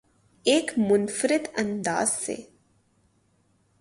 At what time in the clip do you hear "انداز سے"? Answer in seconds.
1.57-2.35